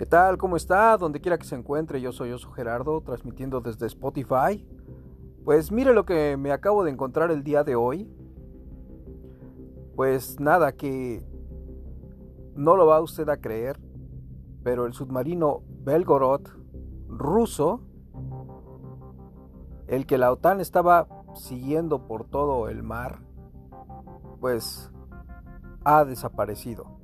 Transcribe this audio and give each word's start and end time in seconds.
¿Qué 0.00 0.06
tal? 0.06 0.38
¿Cómo 0.38 0.56
está? 0.56 0.96
Donde 0.96 1.20
quiera 1.20 1.36
que 1.36 1.44
se 1.44 1.54
encuentre, 1.54 2.00
yo 2.00 2.10
soy 2.10 2.32
Oso 2.32 2.50
Gerardo, 2.52 3.02
transmitiendo 3.02 3.60
desde 3.60 3.84
Spotify. 3.84 4.66
Pues 5.44 5.70
mire 5.70 5.92
lo 5.92 6.06
que 6.06 6.38
me 6.38 6.52
acabo 6.52 6.84
de 6.84 6.90
encontrar 6.90 7.30
el 7.30 7.44
día 7.44 7.64
de 7.64 7.76
hoy. 7.76 8.10
Pues 9.96 10.40
nada, 10.40 10.72
que 10.72 11.22
no 12.54 12.76
lo 12.76 12.86
va 12.86 13.02
usted 13.02 13.28
a 13.28 13.42
creer, 13.42 13.78
pero 14.62 14.86
el 14.86 14.94
submarino 14.94 15.64
Belgorod 15.84 16.48
ruso, 17.06 17.82
el 19.86 20.06
que 20.06 20.16
la 20.16 20.32
OTAN 20.32 20.62
estaba 20.62 21.08
siguiendo 21.34 22.06
por 22.06 22.24
todo 22.24 22.70
el 22.70 22.82
mar, 22.82 23.18
pues 24.40 24.90
ha 25.84 26.06
desaparecido. 26.06 26.99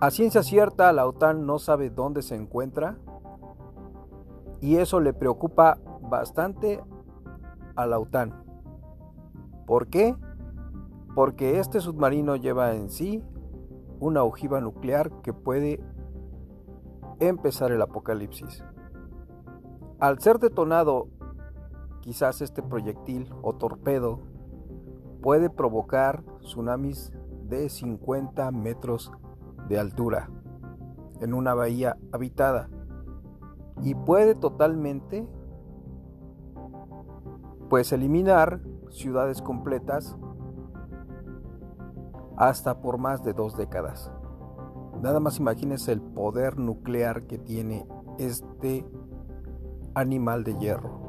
A 0.00 0.12
ciencia 0.12 0.44
cierta, 0.44 0.92
la 0.92 1.08
OTAN 1.08 1.44
no 1.44 1.58
sabe 1.58 1.90
dónde 1.90 2.22
se 2.22 2.36
encuentra 2.36 2.98
y 4.60 4.76
eso 4.76 5.00
le 5.00 5.12
preocupa 5.12 5.78
bastante 6.02 6.80
a 7.74 7.84
la 7.84 7.98
OTAN. 7.98 8.44
¿Por 9.66 9.88
qué? 9.88 10.14
Porque 11.16 11.58
este 11.58 11.80
submarino 11.80 12.36
lleva 12.36 12.76
en 12.76 12.90
sí 12.90 13.24
una 13.98 14.22
ojiva 14.22 14.60
nuclear 14.60 15.10
que 15.22 15.32
puede 15.32 15.82
empezar 17.18 17.72
el 17.72 17.82
apocalipsis. 17.82 18.64
Al 19.98 20.20
ser 20.20 20.38
detonado 20.38 21.08
quizás 22.02 22.40
este 22.40 22.62
proyectil 22.62 23.34
o 23.42 23.56
torpedo 23.56 24.20
puede 25.22 25.50
provocar 25.50 26.22
tsunamis 26.40 27.12
de 27.48 27.68
50 27.68 28.52
metros 28.52 29.10
de 29.68 29.78
altura 29.78 30.30
en 31.20 31.34
una 31.34 31.54
bahía 31.54 31.96
habitada 32.12 32.68
y 33.82 33.94
puede 33.94 34.34
totalmente 34.34 35.26
pues 37.68 37.92
eliminar 37.92 38.60
ciudades 38.90 39.42
completas 39.42 40.16
hasta 42.36 42.80
por 42.80 42.98
más 42.98 43.22
de 43.22 43.32
dos 43.32 43.56
décadas. 43.56 44.12
Nada 45.02 45.20
más 45.20 45.38
imagínense 45.38 45.92
el 45.92 46.00
poder 46.00 46.58
nuclear 46.58 47.24
que 47.26 47.38
tiene 47.38 47.86
este 48.18 48.86
animal 49.94 50.44
de 50.44 50.56
hierro. 50.56 51.08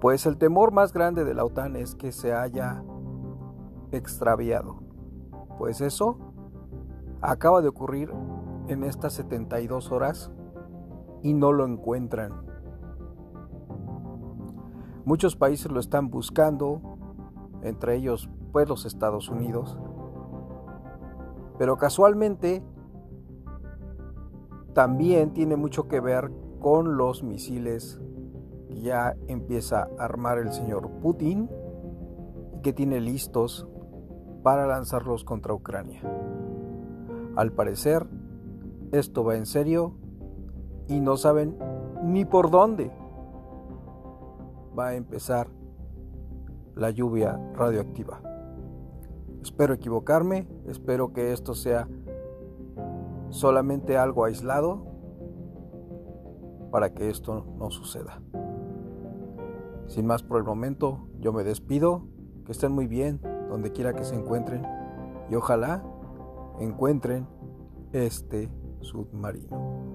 Pues 0.00 0.26
el 0.26 0.36
temor 0.36 0.72
más 0.72 0.92
grande 0.92 1.24
de 1.24 1.34
la 1.34 1.44
OTAN 1.44 1.76
es 1.76 1.94
que 1.94 2.10
se 2.10 2.34
haya 2.34 2.82
extraviado. 3.92 4.91
Pues 5.62 5.80
eso 5.80 6.16
acaba 7.20 7.60
de 7.60 7.68
ocurrir 7.68 8.12
en 8.66 8.82
estas 8.82 9.12
72 9.12 9.92
horas 9.92 10.32
y 11.22 11.34
no 11.34 11.52
lo 11.52 11.64
encuentran. 11.64 12.32
Muchos 15.04 15.36
países 15.36 15.70
lo 15.70 15.78
están 15.78 16.10
buscando, 16.10 16.80
entre 17.62 17.94
ellos 17.94 18.28
pues 18.50 18.68
los 18.68 18.86
Estados 18.86 19.28
Unidos. 19.28 19.78
Pero 21.58 21.76
casualmente 21.76 22.64
también 24.74 25.32
tiene 25.32 25.54
mucho 25.54 25.86
que 25.86 26.00
ver 26.00 26.32
con 26.58 26.96
los 26.96 27.22
misiles 27.22 28.00
que 28.66 28.80
ya 28.80 29.14
empieza 29.28 29.86
a 29.96 30.06
armar 30.06 30.38
el 30.38 30.52
señor 30.52 30.90
Putin 31.00 31.48
y 32.52 32.62
que 32.62 32.72
tiene 32.72 33.00
listos 33.00 33.68
para 34.42 34.66
lanzarlos 34.66 35.24
contra 35.24 35.54
Ucrania. 35.54 36.02
Al 37.36 37.52
parecer, 37.52 38.06
esto 38.92 39.24
va 39.24 39.36
en 39.36 39.46
serio 39.46 39.94
y 40.88 41.00
no 41.00 41.16
saben 41.16 41.56
ni 42.02 42.24
por 42.24 42.50
dónde 42.50 42.90
va 44.78 44.88
a 44.88 44.94
empezar 44.94 45.48
la 46.74 46.90
lluvia 46.90 47.38
radioactiva. 47.54 48.20
Espero 49.42 49.74
equivocarme, 49.74 50.46
espero 50.66 51.12
que 51.12 51.32
esto 51.32 51.54
sea 51.54 51.88
solamente 53.30 53.96
algo 53.96 54.24
aislado 54.24 54.84
para 56.70 56.92
que 56.94 57.10
esto 57.10 57.44
no 57.58 57.70
suceda. 57.70 58.22
Sin 59.86 60.06
más 60.06 60.22
por 60.22 60.38
el 60.38 60.44
momento, 60.44 61.08
yo 61.18 61.32
me 61.32 61.44
despido, 61.44 62.06
que 62.46 62.52
estén 62.52 62.72
muy 62.72 62.86
bien, 62.86 63.20
donde 63.52 63.70
quiera 63.70 63.92
que 63.92 64.02
se 64.02 64.14
encuentren 64.14 64.66
y 65.30 65.34
ojalá 65.34 65.82
encuentren 66.58 67.26
este 67.92 68.48
submarino. 68.80 69.92